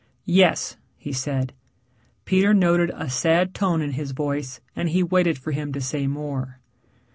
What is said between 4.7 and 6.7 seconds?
and he waited for him to say more.